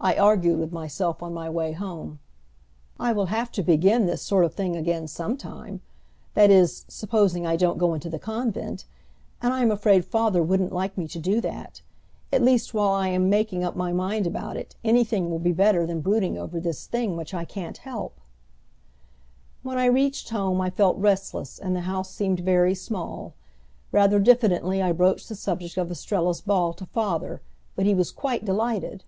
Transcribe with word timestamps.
I 0.00 0.14
argued 0.16 0.60
with 0.60 0.70
myself 0.70 1.24
on 1.24 1.34
my 1.34 1.50
way 1.50 1.72
home. 1.72 2.20
"I 3.00 3.12
will 3.12 3.26
have 3.26 3.50
to 3.50 3.64
begin 3.64 4.06
this 4.06 4.22
sort 4.22 4.44
of 4.44 4.54
thing 4.54 4.76
again 4.76 5.08
sometime 5.08 5.80
that 6.34 6.52
is, 6.52 6.84
supposing 6.86 7.44
I 7.48 7.56
don't 7.56 7.78
go 7.78 7.94
into 7.94 8.08
the 8.08 8.20
convent, 8.20 8.84
and 9.42 9.52
I 9.52 9.60
am 9.60 9.72
afraid 9.72 10.04
father 10.04 10.40
wouldn't 10.40 10.70
like 10.72 10.96
me 10.96 11.08
to 11.08 11.18
do 11.18 11.40
that. 11.40 11.82
At 12.32 12.42
least 12.44 12.72
while 12.72 12.92
I 12.92 13.08
am 13.08 13.28
making 13.28 13.64
up 13.64 13.74
my 13.74 13.92
mind 13.92 14.24
about 14.24 14.56
it 14.56 14.76
anything 14.84 15.30
will 15.30 15.40
be 15.40 15.50
better 15.50 15.84
than 15.84 16.00
brooding 16.00 16.38
over 16.38 16.60
this 16.60 16.86
thing, 16.86 17.16
which 17.16 17.34
I 17.34 17.44
can't 17.44 17.78
help." 17.78 18.20
When 19.64 19.78
I 19.78 19.86
reached 19.86 20.28
home 20.28 20.60
I 20.60 20.70
felt 20.70 20.96
restless 20.96 21.58
and 21.58 21.74
the 21.74 21.80
house 21.90 22.10
seemed 22.12 22.40
very 22.40 22.74
small. 22.74 23.34
Rather 23.90 24.20
diffidently 24.20 24.80
I 24.80 24.92
broached 24.92 25.28
the 25.28 25.34
subject 25.34 25.76
of 25.76 25.90
Estrella's 25.90 26.40
ball 26.40 26.72
to 26.74 26.86
father; 26.86 27.42
but 27.74 27.84
he 27.84 27.96
was 27.96 28.12
quite 28.12 28.44
delighted. 28.44 29.02